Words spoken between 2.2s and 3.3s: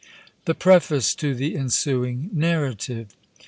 NARRATIVE.